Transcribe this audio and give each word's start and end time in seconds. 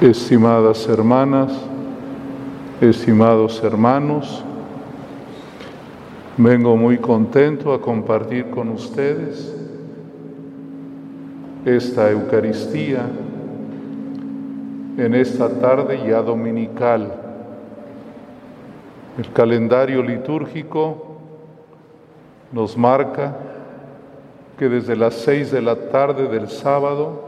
estimadas 0.00 0.88
hermanas, 0.88 1.52
estimados 2.80 3.62
hermanos, 3.62 4.44
vengo 6.36 6.76
muy 6.76 6.98
contento 6.98 7.72
a 7.72 7.80
compartir 7.80 8.50
con 8.50 8.70
ustedes 8.70 9.54
esta 11.64 12.10
Eucaristía 12.10 13.06
en 14.98 15.14
esta 15.14 15.48
tarde 15.48 16.00
ya 16.06 16.22
dominical. 16.22 17.14
El 19.16 19.32
calendario 19.32 20.02
litúrgico 20.02 21.18
nos 22.52 22.76
marca 22.76 23.36
que 24.58 24.68
desde 24.68 24.96
las 24.96 25.14
seis 25.14 25.52
de 25.52 25.62
la 25.62 25.88
tarde 25.88 26.28
del 26.28 26.48
sábado 26.48 27.22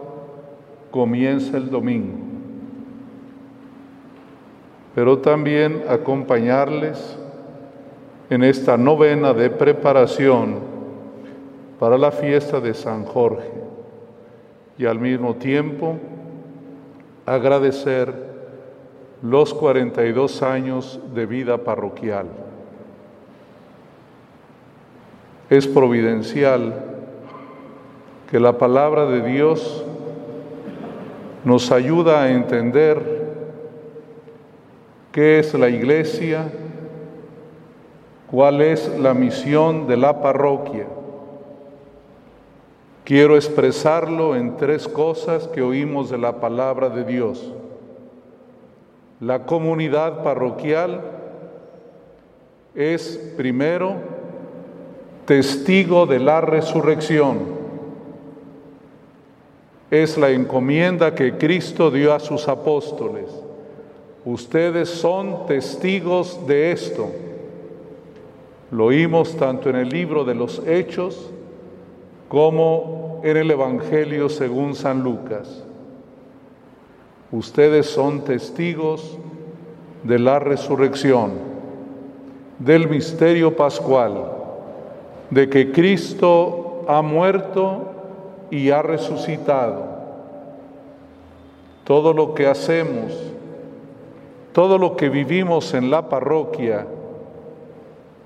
comienza 0.90 1.56
el 1.56 1.70
domingo 1.70 2.35
pero 4.96 5.18
también 5.18 5.84
acompañarles 5.91 7.18
en 8.30 8.42
esta 8.42 8.78
novena 8.78 9.34
de 9.34 9.50
preparación 9.50 10.55
para 11.78 11.98
la 11.98 12.10
fiesta 12.10 12.60
de 12.60 12.72
San 12.72 13.05
Jorge 13.05 13.50
y 14.78 14.86
al 14.86 14.98
mismo 14.98 15.34
tiempo 15.34 15.98
agradecer 17.27 18.10
los 19.20 19.52
42 19.52 20.42
años 20.42 20.98
de 21.14 21.27
vida 21.27 21.58
parroquial. 21.58 22.28
Es 25.50 25.66
providencial 25.66 26.72
que 28.30 28.41
la 28.41 28.56
palabra 28.56 29.05
de 29.05 29.20
Dios 29.30 29.84
nos 31.44 31.70
ayuda 31.70 32.22
a 32.22 32.30
entender 32.30 33.16
¿Qué 35.16 35.38
es 35.38 35.55
la 35.55 35.70
iglesia? 35.70 36.53
¿Cuál 38.31 38.61
es 38.61 38.86
la 38.98 39.14
misión 39.14 39.86
de 39.86 39.97
la 39.97 40.20
parroquia? 40.20 40.84
Quiero 43.03 43.34
expresarlo 43.36 44.36
en 44.36 44.58
tres 44.58 44.86
cosas 44.86 45.48
que 45.48 45.62
oímos 45.62 46.11
de 46.11 46.19
la 46.19 46.39
palabra 46.39 46.91
de 46.91 47.05
Dios. 47.05 47.50
La 49.19 49.47
comunidad 49.47 50.23
parroquial 50.23 51.00
es 52.75 53.17
primero 53.39 53.95
testigo 55.25 56.05
de 56.05 56.20
la 56.20 56.42
resurrección. 56.42 57.39
Es 59.91 60.19
la 60.19 60.28
encomienda 60.28 61.14
que 61.14 61.39
Cristo 61.39 61.91
dio 61.91 62.12
a 62.12 62.20
sus 62.20 62.48
apóstoles 62.48 63.45
Ustedes 64.27 64.88
son 64.88 65.46
testigos 65.46 66.48
de 66.48 66.72
esto. 66.72 67.12
Lo 68.72 68.86
oímos 68.86 69.36
tanto 69.36 69.70
en 69.70 69.77
el 69.77 69.88
libro 69.88 70.24
de 70.24 70.34
los 70.34 70.60
Hechos 70.66 71.30
como 72.28 73.20
en 73.22 73.36
el 73.36 73.48
Evangelio 73.52 74.28
según 74.28 74.74
San 74.74 75.05
Lucas. 75.05 75.62
Ustedes 77.30 77.86
son 77.86 78.24
testigos 78.24 79.16
de 80.02 80.18
la 80.18 80.40
resurrección, 80.40 81.34
del 82.58 82.88
misterio 82.88 83.55
pascual, 83.55 84.24
de 85.30 85.48
que 85.48 85.70
Cristo 85.70 86.84
ha 86.88 87.00
muerto 87.00 87.92
y 88.50 88.70
ha 88.70 88.83
resucitado. 88.83 89.84
Todo 91.84 92.12
lo 92.12 92.34
que 92.34 92.48
hacemos, 92.48 93.36
todo 94.56 94.78
lo 94.78 94.96
que 94.96 95.10
vivimos 95.10 95.74
en 95.74 95.90
la 95.90 96.08
parroquia 96.08 96.86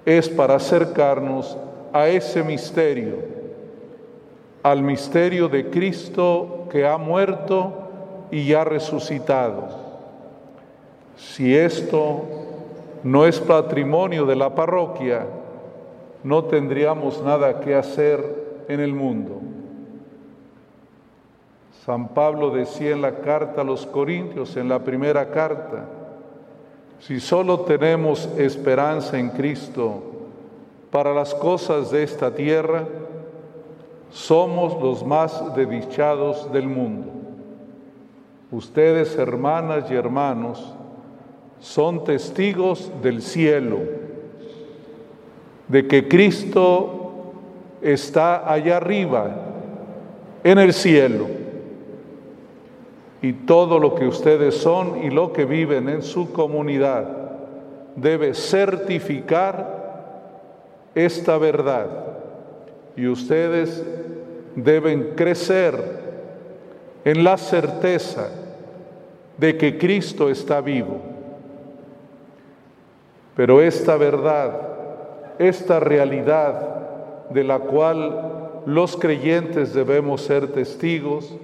es 0.05 0.29
para 0.29 0.55
acercarnos 0.55 1.59
a 1.93 2.07
ese 2.07 2.45
misterio, 2.45 3.17
al 4.63 4.81
misterio 4.81 5.49
de 5.49 5.71
Cristo 5.71 6.69
que 6.71 6.87
ha 6.87 6.99
muerto 6.99 7.73
y 8.31 8.53
ha 8.53 8.63
resucitado. 8.63 9.71
Si 11.17 11.57
esto 11.57 12.23
no 13.03 13.27
es 13.27 13.41
patrimonio 13.41 14.25
de 14.25 14.37
la 14.37 14.55
parroquia, 14.55 15.27
no 16.23 16.45
tendríamos 16.45 17.21
nada 17.25 17.59
que 17.59 17.75
hacer 17.75 18.65
en 18.69 18.79
el 18.79 18.95
mundo. 18.95 19.41
San 21.85 22.07
Pablo 22.11 22.51
decía 22.51 22.93
en 22.93 23.03
la 23.03 23.17
carta 23.17 23.63
a 23.63 23.65
los 23.65 23.85
Corintios, 23.85 24.57
en 24.57 24.69
la 24.69 24.79
primera 24.79 25.33
carta, 25.33 25.87
si 27.01 27.19
solo 27.19 27.61
tenemos 27.61 28.29
esperanza 28.37 29.19
en 29.19 29.31
Cristo 29.31 30.03
para 30.91 31.15
las 31.15 31.35
cosas 31.35 31.91
de 31.91 32.03
esta 32.03 32.35
tierra, 32.35 32.85
somos 34.11 34.81
los 34.83 35.05
más 35.05 35.55
desdichados 35.55 36.53
del 36.53 36.67
mundo. 36.67 37.07
Ustedes, 38.51 39.17
hermanas 39.17 39.91
y 39.91 39.95
hermanos, 39.95 40.75
son 41.61 42.05
testigos 42.05 42.91
del 43.03 43.23
cielo, 43.23 43.79
de 45.69 45.87
que 45.87 46.09
Cristo 46.09 47.33
está 47.81 48.53
allá 48.53 48.77
arriba, 48.77 49.31
en 50.43 50.59
el 50.59 50.75
cielo 50.75 51.40
y 53.23 53.33
todo 53.33 53.79
lo 53.79 53.95
que 53.95 54.07
ustedes 54.07 54.57
son 54.57 55.03
y 55.03 55.11
lo 55.11 55.33
que 55.33 55.45
viven 55.45 55.89
en 55.89 56.03
su 56.03 56.33
comunidad 56.33 57.07
debe 57.97 58.35
certificar 58.35 59.81
esta 60.95 61.39
verdad 61.39 61.89
y 62.97 63.07
ustedes 63.07 63.85
deben 64.57 65.15
crecer 65.17 66.01
en 67.05 67.25
la 67.25 67.37
certeza 67.37 68.31
de 69.39 69.57
que 69.57 69.79
Cristo 69.79 70.29
está 70.29 70.61
vivo. 70.61 70.99
Pero 73.37 73.63
esta 73.63 73.97
verdad, 73.97 74.53
esta 75.39 75.81
realidad 75.81 77.31
de 77.31 77.45
la 77.45 77.61
cual 77.61 78.63
los 78.67 78.97
creyentes 78.97 79.73
debemos 79.73 80.23
ser 80.23 80.49
testigos, 80.53 81.35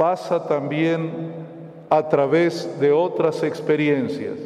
pasa 0.00 0.46
también 0.46 1.30
a 1.90 2.08
través 2.08 2.80
de 2.80 2.90
otras 2.90 3.42
experiencias. 3.42 4.38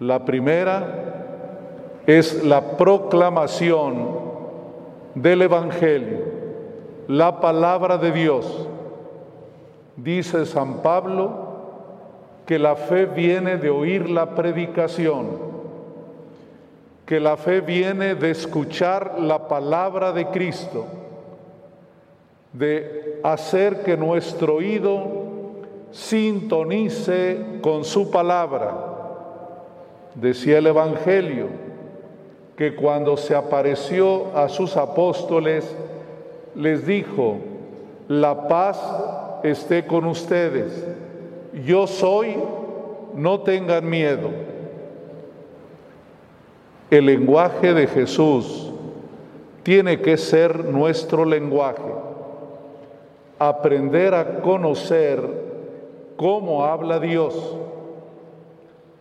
La 0.00 0.24
primera 0.24 2.00
es 2.06 2.42
la 2.42 2.78
proclamación 2.78 4.08
del 5.14 5.42
Evangelio, 5.42 6.20
la 7.06 7.38
palabra 7.38 7.98
de 7.98 8.12
Dios. 8.12 8.66
Dice 9.98 10.46
San 10.46 10.80
Pablo 10.80 11.50
que 12.46 12.58
la 12.58 12.76
fe 12.76 13.04
viene 13.04 13.58
de 13.58 13.68
oír 13.68 14.08
la 14.08 14.34
predicación, 14.34 15.26
que 17.04 17.20
la 17.20 17.36
fe 17.36 17.60
viene 17.60 18.14
de 18.14 18.30
escuchar 18.30 19.16
la 19.18 19.48
palabra 19.48 20.12
de 20.12 20.28
Cristo 20.28 21.01
de 22.52 23.20
hacer 23.22 23.82
que 23.82 23.96
nuestro 23.96 24.56
oído 24.56 25.22
sintonice 25.90 27.38
con 27.60 27.84
su 27.84 28.10
palabra. 28.10 28.74
Decía 30.14 30.58
el 30.58 30.66
Evangelio 30.66 31.48
que 32.56 32.74
cuando 32.74 33.16
se 33.16 33.34
apareció 33.34 34.36
a 34.36 34.48
sus 34.48 34.76
apóstoles, 34.76 35.74
les 36.54 36.86
dijo, 36.86 37.38
la 38.08 38.48
paz 38.48 38.78
esté 39.42 39.86
con 39.86 40.04
ustedes, 40.04 40.86
yo 41.64 41.86
soy, 41.86 42.36
no 43.14 43.40
tengan 43.40 43.88
miedo. 43.88 44.28
El 46.90 47.06
lenguaje 47.06 47.72
de 47.72 47.86
Jesús 47.86 48.70
tiene 49.62 50.02
que 50.02 50.18
ser 50.18 50.66
nuestro 50.66 51.24
lenguaje 51.24 52.11
aprender 53.48 54.14
a 54.14 54.40
conocer 54.40 55.20
cómo 56.16 56.64
habla 56.64 57.00
Dios, 57.00 57.34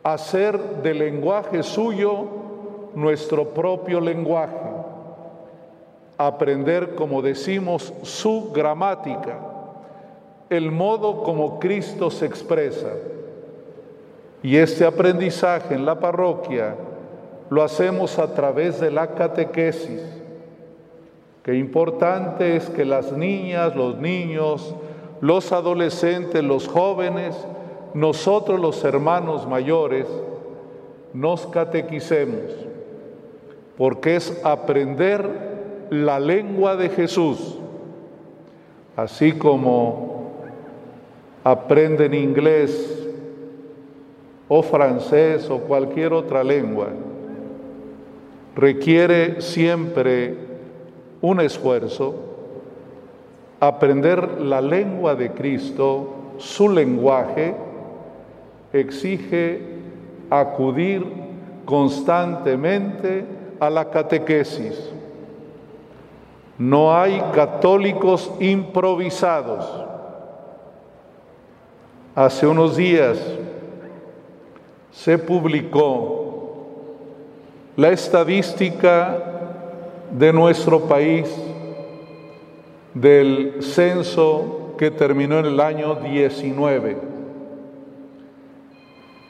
hacer 0.01 0.57
del 0.81 0.97
lenguaje 0.97 1.61
suyo 1.61 2.25
nuestro 2.95 3.49
propio 3.49 4.01
lenguaje, 4.01 4.57
aprender, 6.17 6.95
como 6.95 7.21
decimos, 7.21 7.93
su 8.01 8.51
gramática, 8.51 9.37
el 10.49 10.71
modo 10.71 11.21
como 11.21 11.59
Cristo 11.59 12.09
se 12.09 12.25
expresa. 12.25 12.89
Y 14.41 14.57
este 14.57 14.85
aprendizaje 14.85 15.75
en 15.75 15.85
la 15.85 15.99
parroquia 15.99 16.75
lo 17.51 17.61
hacemos 17.61 18.17
a 18.17 18.33
través 18.33 18.79
de 18.79 18.89
la 18.89 19.13
catequesis 19.13 20.20
Qué 21.43 21.55
importante 21.55 22.55
es 22.55 22.69
que 22.69 22.85
las 22.85 23.11
niñas, 23.13 23.75
los 23.75 23.97
niños, 23.97 24.75
los 25.21 25.51
adolescentes, 25.51 26.43
los 26.43 26.67
jóvenes, 26.67 27.35
nosotros 27.95 28.59
los 28.59 28.83
hermanos 28.83 29.47
mayores, 29.47 30.05
nos 31.13 31.47
catequicemos, 31.47 32.51
porque 33.75 34.17
es 34.17 34.39
aprender 34.43 35.87
la 35.89 36.19
lengua 36.19 36.75
de 36.75 36.89
Jesús, 36.89 37.57
así 38.95 39.31
como 39.33 40.31
aprenden 41.43 42.13
inglés 42.13 43.09
o 44.47 44.61
francés 44.61 45.49
o 45.49 45.59
cualquier 45.59 46.13
otra 46.13 46.43
lengua, 46.43 46.89
requiere 48.55 49.41
siempre 49.41 50.50
un 51.21 51.39
esfuerzo, 51.39 52.15
aprender 53.59 54.41
la 54.41 54.61
lengua 54.61 55.15
de 55.15 55.31
Cristo, 55.31 56.15
su 56.37 56.67
lenguaje, 56.67 57.55
exige 58.73 59.61
acudir 60.29 61.05
constantemente 61.65 63.25
a 63.59 63.69
la 63.69 63.89
catequesis. 63.89 64.89
No 66.57 66.95
hay 66.95 67.21
católicos 67.33 68.31
improvisados. 68.39 69.65
Hace 72.15 72.47
unos 72.47 72.75
días 72.75 73.19
se 74.91 75.17
publicó 75.17 76.21
la 77.75 77.89
estadística 77.89 79.40
de 80.11 80.33
nuestro 80.33 80.81
país 80.81 81.27
del 82.93 83.55
censo 83.61 84.73
que 84.77 84.91
terminó 84.91 85.39
en 85.39 85.45
el 85.45 85.59
año 85.59 85.95
19. 85.95 86.97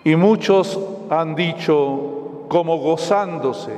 Y 0.04 0.16
muchos 0.16 0.80
han 1.10 1.36
dicho, 1.36 2.46
como 2.48 2.78
gozándose, 2.78 3.74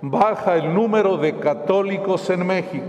baja 0.00 0.56
el 0.56 0.72
número 0.72 1.16
de 1.16 1.34
católicos 1.36 2.30
en 2.30 2.46
México. 2.46 2.86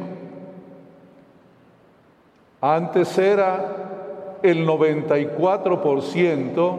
Antes 2.61 3.17
era 3.17 4.37
el 4.43 4.67
94% 4.67 6.77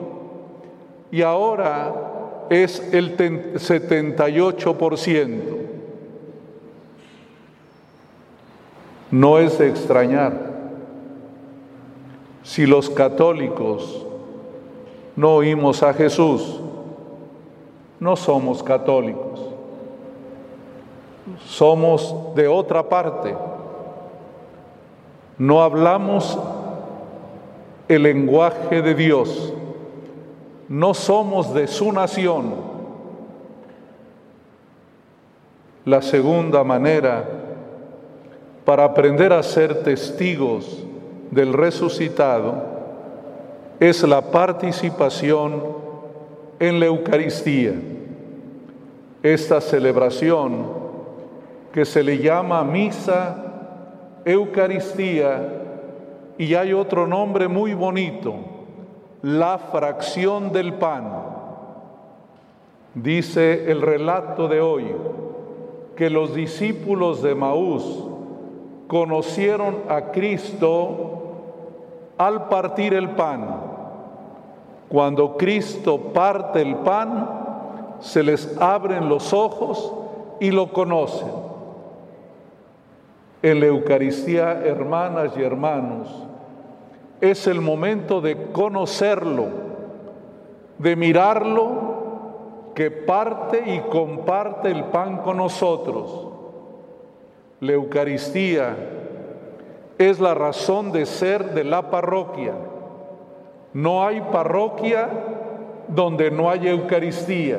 y 1.11 1.23
ahora 1.23 2.46
es 2.50 2.93
el 2.93 3.17
78%. 3.17 5.57
No 9.10 9.38
es 9.38 9.58
de 9.58 9.69
extrañar. 9.69 10.49
Si 12.43 12.66
los 12.66 12.88
católicos 12.90 14.06
no 15.16 15.34
oímos 15.34 15.82
a 15.82 15.93
Jesús, 15.93 16.60
no 18.00 18.16
somos 18.16 18.62
católicos, 18.62 19.40
somos 21.44 22.14
de 22.34 22.49
otra 22.49 22.88
parte, 22.88 23.37
no 25.37 25.62
hablamos 25.62 26.38
el 27.88 28.02
lenguaje 28.02 28.82
de 28.82 28.94
Dios. 28.94 29.52
No 30.69 30.93
somos 30.93 31.54
de 31.54 31.66
su 31.66 31.93
nación. 31.93 32.54
La 35.84 36.02
segunda 36.02 36.62
manera 36.62 37.38
para 38.69 38.85
aprender 38.85 39.32
a 39.32 39.43
ser 39.43 39.82
testigos 39.82 40.85
del 41.31 41.55
resucitado 41.55 42.65
es 43.81 44.03
la 44.03 44.20
participación 44.20 45.62
en 46.61 46.79
la 46.79 46.85
Eucaristía. 46.85 47.73
Esta 49.23 49.62
celebración 49.62 50.67
que 51.73 51.87
se 51.87 52.03
le 52.03 52.19
llama 52.19 52.62
misa, 52.62 53.43
Eucaristía, 54.26 55.49
y 56.37 56.53
hay 56.53 56.75
otro 56.75 57.06
nombre 57.06 57.49
muy 57.49 57.73
bonito, 57.73 58.35
la 59.23 59.56
fracción 59.56 60.53
del 60.53 60.75
pan. 60.75 61.11
Dice 62.93 63.73
el 63.73 63.81
relato 63.81 64.47
de 64.47 64.61
hoy 64.61 64.85
que 65.97 66.11
los 66.11 66.35
discípulos 66.35 67.23
de 67.23 67.35
Maús 67.35 68.18
conocieron 68.88 69.82
a 69.88 70.11
Cristo 70.11 71.19
al 72.17 72.49
partir 72.49 72.94
el 72.94 73.11
pan. 73.11 73.46
Cuando 74.88 75.37
Cristo 75.37 75.99
parte 76.14 76.62
el 76.62 76.76
pan, 76.76 77.29
se 78.00 78.23
les 78.23 78.58
abren 78.61 79.08
los 79.08 79.32
ojos 79.32 79.93
y 80.40 80.50
lo 80.50 80.73
conocen. 80.73 81.29
En 83.43 83.61
la 83.61 83.67
Eucaristía, 83.67 84.52
hermanas 84.64 85.32
y 85.37 85.43
hermanos, 85.43 86.08
es 87.20 87.46
el 87.46 87.61
momento 87.61 88.20
de 88.20 88.50
conocerlo, 88.52 89.46
de 90.79 90.96
mirarlo, 90.96 91.88
que 92.75 92.90
parte 92.90 93.75
y 93.75 93.81
comparte 93.90 94.70
el 94.70 94.85
pan 94.85 95.19
con 95.19 95.37
nosotros. 95.37 96.27
La 97.60 97.72
Eucaristía 97.72 98.76
es 99.99 100.20
la 100.20 100.34
razón 100.34 100.93
de 100.93 101.06
ser 101.06 101.55
de 101.55 101.64
la 101.64 101.90
parroquia. 101.90 102.55
No 103.72 104.05
hay 104.05 104.20
parroquia 104.20 105.08
donde 105.88 106.31
no 106.31 106.50
haya 106.50 106.70
Eucaristía. 106.70 107.58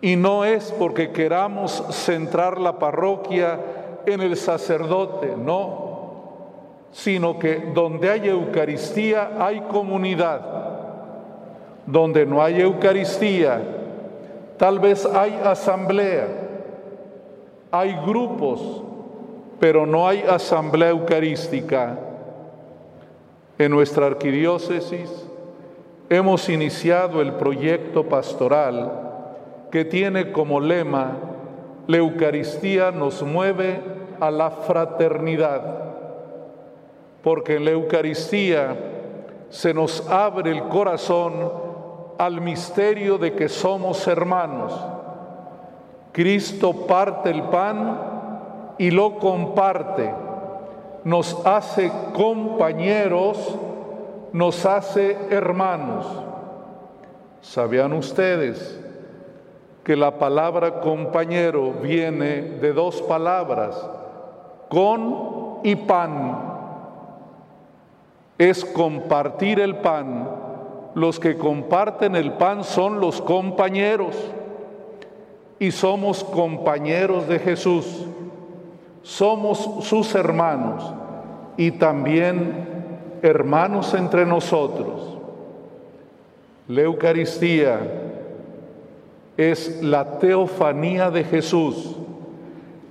Y 0.00 0.16
no 0.16 0.44
es 0.44 0.72
porque 0.78 1.10
queramos 1.10 1.84
centrar 1.90 2.58
la 2.58 2.78
parroquia 2.78 3.60
en 4.06 4.20
el 4.20 4.36
sacerdote, 4.36 5.34
no 5.36 5.88
sino 6.92 7.38
que 7.38 7.70
donde 7.74 8.10
hay 8.10 8.28
Eucaristía 8.28 9.30
hay 9.38 9.60
comunidad. 9.62 10.40
Donde 11.86 12.26
no 12.26 12.42
hay 12.42 12.60
Eucaristía, 12.60 13.62
tal 14.58 14.78
vez 14.78 15.06
hay 15.06 15.40
asamblea, 15.42 16.26
hay 17.70 17.94
grupos, 18.06 18.82
pero 19.60 19.86
no 19.86 20.08
hay 20.08 20.22
asamblea 20.22 20.90
eucarística. 20.90 21.98
En 23.58 23.72
nuestra 23.72 24.06
arquidiócesis 24.06 25.10
hemos 26.08 26.48
iniciado 26.48 27.20
el 27.20 27.32
proyecto 27.34 28.04
pastoral 28.08 28.92
que 29.70 29.84
tiene 29.84 30.32
como 30.32 30.60
lema, 30.60 31.16
la 31.86 31.96
Eucaristía 31.96 32.90
nos 32.90 33.22
mueve 33.22 33.80
a 34.20 34.30
la 34.30 34.50
fraternidad 34.50 35.88
porque 37.22 37.56
en 37.56 37.64
la 37.64 37.72
Eucaristía 37.72 38.76
se 39.50 39.74
nos 39.74 40.08
abre 40.08 40.50
el 40.50 40.62
corazón 40.64 41.52
al 42.16 42.40
misterio 42.40 43.18
de 43.18 43.34
que 43.34 43.48
somos 43.48 44.06
hermanos. 44.06 44.72
Cristo 46.18 46.72
parte 46.88 47.30
el 47.30 47.44
pan 47.44 48.74
y 48.76 48.90
lo 48.90 49.20
comparte, 49.20 50.12
nos 51.04 51.46
hace 51.46 51.92
compañeros, 52.12 53.56
nos 54.32 54.66
hace 54.66 55.16
hermanos. 55.30 56.04
¿Sabían 57.40 57.92
ustedes 57.92 58.80
que 59.84 59.94
la 59.94 60.18
palabra 60.18 60.80
compañero 60.80 61.74
viene 61.80 62.42
de 62.42 62.72
dos 62.72 63.00
palabras, 63.02 63.80
con 64.68 65.60
y 65.62 65.76
pan? 65.76 66.48
es 68.38 68.64
compartir 68.64 69.60
el 69.60 69.76
pan. 69.76 70.28
Los 70.96 71.20
que 71.20 71.38
comparten 71.38 72.16
el 72.16 72.32
pan 72.32 72.64
son 72.64 72.98
los 73.00 73.22
compañeros 73.22 74.16
y 75.58 75.70
somos 75.70 76.24
compañeros 76.24 77.28
de 77.28 77.38
Jesús. 77.38 78.06
Somos 79.02 79.86
sus 79.86 80.14
hermanos 80.14 80.92
y 81.56 81.72
también 81.72 82.66
hermanos 83.22 83.94
entre 83.94 84.26
nosotros. 84.26 85.18
La 86.68 86.82
Eucaristía 86.82 87.80
es 89.36 89.82
la 89.82 90.18
teofanía 90.18 91.10
de 91.10 91.24
Jesús. 91.24 91.96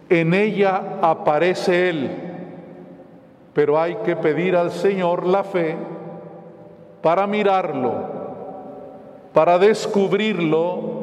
En 0.10 0.34
ella 0.34 1.00
aparece 1.02 1.90
Él 1.90 2.28
pero 3.58 3.82
hay 3.82 3.96
que 4.06 4.16
pedir 4.16 4.56
al 4.56 4.70
Señor 4.70 5.26
la 5.26 5.44
fe 5.44 5.76
para 7.02 7.26
mirarlo, 7.26 7.92
para 9.34 9.58
descubrirlo 9.58 10.97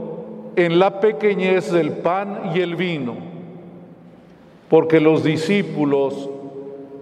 en 0.57 0.79
la 0.79 1.01
pequeñez 1.01 1.71
del 1.73 1.93
pan 1.93 2.53
y 2.55 2.61
el 2.61 2.77
vino, 2.77 3.17
porque 4.69 5.01
los 5.01 5.25
discípulos 5.25 6.29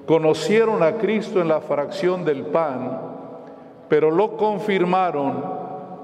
conocieron 0.07 0.83
a 0.83 0.97
Cristo 0.97 1.41
en 1.41 1.49
la 1.49 1.61
fracción 1.61 2.25
del 2.25 2.47
pan, 2.47 3.01
pero 3.89 4.11
lo 4.11 4.37
confirmaron 4.37 5.45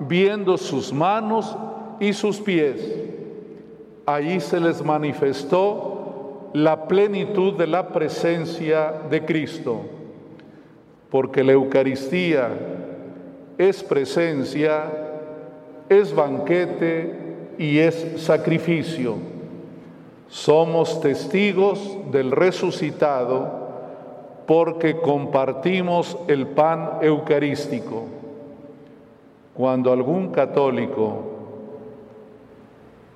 viendo 0.01 0.57
sus 0.57 0.93
manos 0.93 1.57
y 1.99 2.13
sus 2.13 2.41
pies. 2.41 2.95
Allí 4.07 4.41
se 4.41 4.61
les 4.61 4.85
manifestó 4.85 6.51
la 6.53 6.87
plenitud 6.87 7.55
de 7.55 7.67
la 7.67 7.89
presencia 7.89 8.93
de 9.11 9.25
Cristo, 9.25 9.83
porque 11.11 11.45
la 11.45 11.53
Eucaristía 11.53 12.49
es 13.59 13.83
presencia, 13.83 14.85
es 15.89 16.15
banquete 16.15 17.28
y 17.59 17.79
es 17.79 18.23
sacrificio. 18.23 19.17
Somos 20.29 21.01
testigos 21.01 21.99
del 22.11 22.31
resucitado 22.31 23.69
porque 24.47 24.97
compartimos 25.01 26.17
el 26.29 26.47
pan 26.47 26.99
eucarístico. 27.03 28.05
Cuando 29.55 29.93
algún 29.93 30.29
católico, 30.29 31.23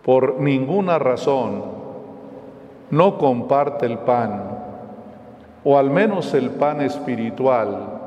por 0.04 0.40
ninguna 0.40 0.98
razón, 0.98 1.62
no 2.90 3.16
comparte 3.16 3.86
el 3.86 3.98
pan, 3.98 4.42
o 5.64 5.78
al 5.78 5.88
menos 5.88 6.34
el 6.34 6.50
pan 6.50 6.80
espiritual, 6.80 8.00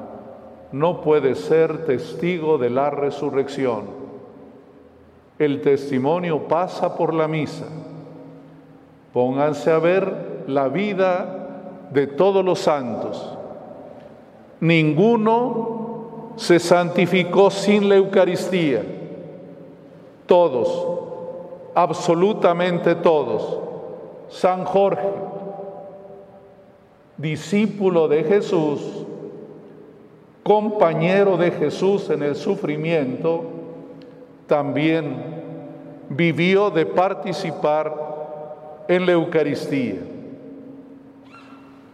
no 0.71 1.01
puede 1.01 1.35
ser 1.35 1.85
testigo 1.85 2.57
de 2.57 2.69
la 2.69 2.89
resurrección. 2.89 4.04
El 5.37 5.61
testimonio 5.61 6.47
pasa 6.47 6.95
por 6.95 7.13
la 7.13 7.27
misa. 7.27 7.65
Pónganse 9.11 9.71
a 9.71 9.79
ver 9.79 10.43
la 10.47 10.67
vida 10.69 11.87
de 11.91 12.07
todos 12.07 12.43
los 12.43 12.59
santos. 12.59 13.37
Ninguno 14.59 16.33
se 16.35 16.59
santificó 16.59 17.49
sin 17.49 17.89
la 17.89 17.95
Eucaristía. 17.95 18.83
Todos, 20.25 20.87
absolutamente 21.75 22.95
todos. 22.95 23.59
San 24.29 24.65
Jorge, 24.65 25.07
discípulo 27.17 28.07
de 28.07 28.23
Jesús, 28.23 29.05
compañero 30.43 31.37
de 31.37 31.51
Jesús 31.51 32.09
en 32.09 32.23
el 32.23 32.35
sufrimiento, 32.35 33.43
también 34.47 35.43
vivió 36.09 36.69
de 36.69 36.85
participar 36.85 37.93
en 38.87 39.05
la 39.05 39.13
Eucaristía. 39.13 40.01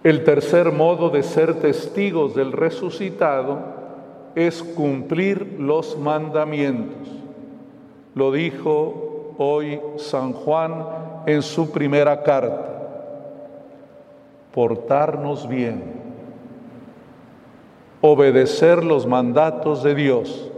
El 0.03 0.24
tercer 0.24 0.72
modo 0.72 1.10
de 1.10 1.24
ser 1.24 1.60
testigos 1.60 2.34
del 2.34 2.51
resucitado 2.51 3.60
es 4.36 4.63
cumplir 4.63 5.58
los 5.60 5.98
mandamientos. 5.98 7.08
Lo 8.15 8.31
dijo 8.31 9.34
hoy 9.38 9.79
San 9.98 10.34
Juan 10.34 10.86
en 11.25 11.41
su 11.41 11.72
primera 11.72 12.24
carta. 12.24 12.67
Portarnos 14.53 15.48
bien, 15.48 15.84
obedecer 18.01 18.84
los 18.84 19.05
mandatos 19.05 19.84
de 19.84 19.96
Dios. 19.96 20.50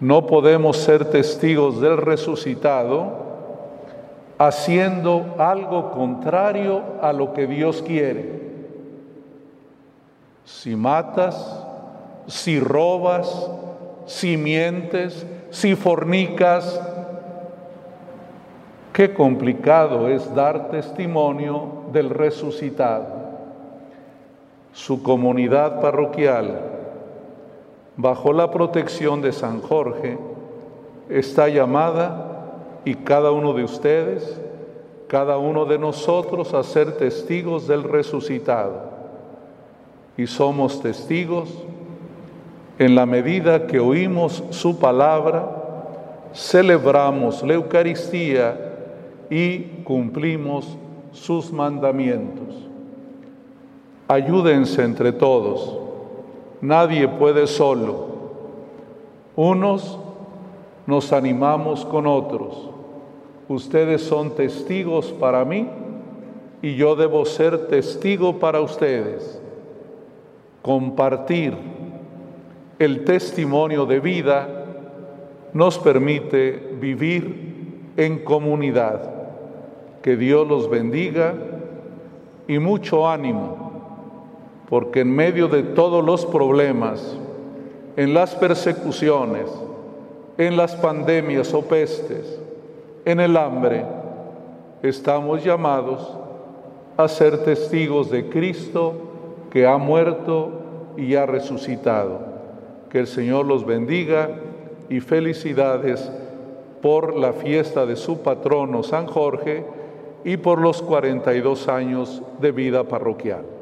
No 0.00 0.26
podemos 0.26 0.76
ser 0.76 1.06
testigos 1.06 1.80
del 1.80 1.96
resucitado 1.96 3.24
haciendo 4.38 5.34
algo 5.38 5.90
contrario 5.90 6.82
a 7.00 7.12
lo 7.12 7.32
que 7.32 7.46
Dios 7.46 7.82
quiere. 7.82 8.46
Si 10.44 10.76
matas, 10.76 11.64
si 12.26 12.60
robas, 12.60 13.50
si 14.04 14.36
mientes, 14.36 15.26
si 15.50 15.74
fornicas, 15.74 16.80
qué 18.92 19.14
complicado 19.14 20.08
es 20.08 20.34
dar 20.34 20.70
testimonio 20.70 21.84
del 21.92 22.10
resucitado. 22.10 23.06
Su 24.72 25.02
comunidad 25.02 25.80
parroquial, 25.80 26.75
bajo 27.96 28.32
la 28.32 28.50
protección 28.50 29.22
de 29.22 29.32
San 29.32 29.60
Jorge, 29.60 30.18
está 31.08 31.48
llamada 31.48 32.82
y 32.84 32.94
cada 32.94 33.30
uno 33.30 33.52
de 33.52 33.64
ustedes, 33.64 34.40
cada 35.08 35.38
uno 35.38 35.64
de 35.64 35.78
nosotros 35.78 36.52
a 36.54 36.62
ser 36.62 36.96
testigos 36.98 37.66
del 37.66 37.82
resucitado. 37.84 38.96
Y 40.16 40.26
somos 40.26 40.80
testigos 40.80 41.52
en 42.78 42.94
la 42.94 43.06
medida 43.06 43.66
que 43.66 43.80
oímos 43.80 44.44
su 44.50 44.78
palabra, 44.78 45.64
celebramos 46.34 47.42
la 47.42 47.54
Eucaristía 47.54 48.74
y 49.30 49.60
cumplimos 49.84 50.76
sus 51.12 51.50
mandamientos. 51.52 52.68
Ayúdense 54.08 54.82
entre 54.82 55.12
todos. 55.12 55.85
Nadie 56.60 57.08
puede 57.08 57.46
solo. 57.46 58.06
Unos 59.36 59.98
nos 60.86 61.12
animamos 61.12 61.84
con 61.84 62.06
otros 62.06 62.76
ustedes 63.48 64.02
son 64.02 64.34
testigos 64.34 65.12
para 65.12 65.44
mí 65.44 65.68
y 66.62 66.74
yo 66.74 66.96
debo 66.96 67.24
ser 67.24 67.68
testigo 67.68 68.38
para 68.38 68.60
ustedes. 68.60 69.40
Compartir 70.62 71.54
el 72.78 73.04
testimonio 73.04 73.86
de 73.86 74.00
vida 74.00 74.64
nos 75.52 75.78
permite 75.78 76.76
vivir 76.80 77.92
en 77.96 78.18
comunidad. 78.24 79.12
Que 80.02 80.16
Dios 80.16 80.46
los 80.46 80.68
bendiga 80.68 81.34
y 82.48 82.58
mucho 82.58 83.08
ánimo, 83.08 83.65
porque 84.68 85.00
en 85.00 85.14
medio 85.14 85.48
de 85.48 85.62
todos 85.62 86.04
los 86.04 86.26
problemas, 86.26 87.16
en 87.96 88.14
las 88.14 88.34
persecuciones, 88.34 89.50
en 90.38 90.56
las 90.56 90.74
pandemias 90.74 91.54
o 91.54 91.62
pestes, 91.62 92.38
en 93.04 93.20
el 93.20 93.36
hambre, 93.36 93.84
estamos 94.82 95.44
llamados 95.44 96.16
a 96.96 97.08
ser 97.08 97.44
testigos 97.44 98.10
de 98.10 98.28
Cristo 98.28 98.94
que 99.50 99.66
ha 99.66 99.78
muerto 99.78 100.50
y 100.96 101.14
ha 101.14 101.26
resucitado. 101.26 102.20
Que 102.90 102.98
el 102.98 103.06
Señor 103.06 103.46
los 103.46 103.64
bendiga 103.64 104.30
y 104.88 105.00
felicidades 105.00 106.10
por 106.82 107.16
la 107.16 107.32
fiesta 107.32 107.86
de 107.86 107.96
su 107.96 108.22
patrono 108.22 108.82
San 108.82 109.06
Jorge 109.06 109.64
y 110.24 110.36
por 110.36 110.60
los 110.60 110.82
42 110.82 111.68
años 111.68 112.22
de 112.40 112.52
vida 112.52 112.84
parroquial. 112.84 113.46